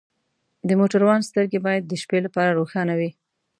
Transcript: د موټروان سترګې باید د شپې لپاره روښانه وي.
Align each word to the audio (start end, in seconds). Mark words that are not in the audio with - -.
د 0.67 0.69
موټروان 0.79 1.19
سترګې 1.29 1.59
باید 1.65 1.83
د 1.85 1.93
شپې 2.01 2.19
لپاره 2.25 2.55
روښانه 2.59 2.93
وي. 2.99 3.09